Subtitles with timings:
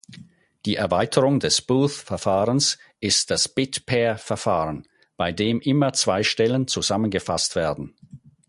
[0.65, 7.93] Die Erweiterung des Booth-Verfahrens ist das Bit-Pair-Verfahren, bei dem immer zwei Stellen zusammengefasst werden.